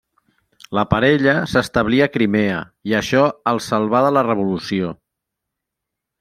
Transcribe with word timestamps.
La 0.77 0.85
parella 0.93 1.35
s'establí 1.51 1.99
a 2.05 2.07
Crimea 2.15 2.57
i 2.93 2.97
això 3.01 3.27
els 3.53 3.69
salvà 3.75 4.03
de 4.07 4.11
la 4.19 4.27
Revolució. 4.31 4.91